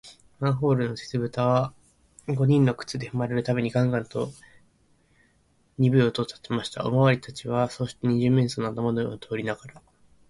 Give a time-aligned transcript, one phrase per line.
[0.39, 1.75] マンホールの鉄ぶたは、
[2.27, 4.31] 五人の靴でふまれるたびに、ガンガンと
[5.77, 6.83] にぶい響きをたてました。
[6.87, 9.79] おまわりさんたちは、そうして、二十面相の頭の上を通りながら、